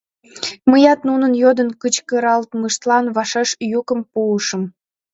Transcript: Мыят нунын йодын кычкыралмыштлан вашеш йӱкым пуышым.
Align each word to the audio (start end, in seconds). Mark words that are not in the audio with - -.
Мыят 0.69 0.99
нунын 1.07 1.33
йодын 1.41 1.69
кычкыралмыштлан 1.81 3.05
вашеш 3.15 3.49
йӱкым 3.71 4.01
пуышым. 4.11 4.63